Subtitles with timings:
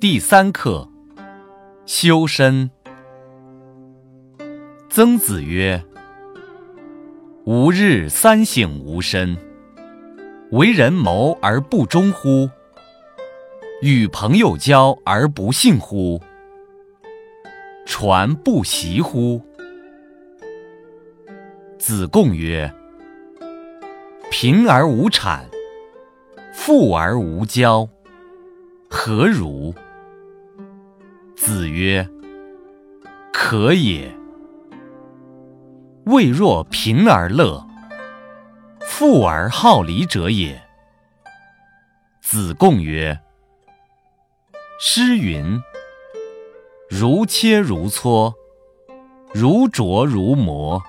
[0.00, 0.88] 第三课，
[1.84, 2.70] 修身。
[4.88, 5.82] 曾子曰
[7.44, 9.36] ：“吾日三省吾身：
[10.52, 12.48] 为人谋而不忠乎？
[13.82, 16.22] 与朋友交而不信乎？
[17.84, 19.42] 传不习乎？”
[21.76, 22.72] 子贡曰
[24.30, 25.40] ：“贫而无谄，
[26.54, 27.88] 富而无骄，
[28.88, 29.74] 何如？”
[31.48, 32.06] 子曰
[33.32, 34.14] ：“可也。
[36.04, 37.66] 未若贫而乐，
[38.82, 40.62] 富而好礼者也。”
[42.20, 43.18] 子贡曰
[44.78, 45.58] ：“诗云
[46.86, 48.34] ：‘如切如磋，
[49.32, 50.82] 如琢如磨。’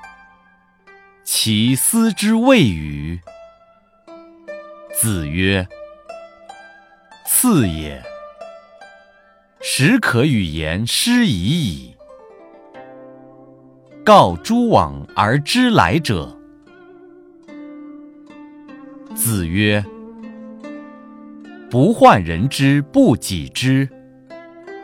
[1.24, 3.22] 其斯之谓与？”
[4.94, 5.66] 子曰
[7.26, 8.04] ：“赐也。”
[9.72, 11.96] 始可与言诗已矣。
[14.04, 16.36] 告诸往而知来者。
[19.16, 19.86] 子曰
[21.70, 23.88] ：“不患人之不己知，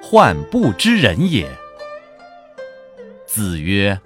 [0.03, 1.49] 患不知人也。”
[3.25, 3.99] 子曰：“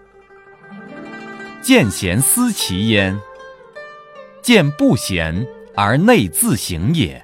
[1.62, 3.20] 见贤思齐焉，
[4.42, 7.22] 见不贤而内自省也。”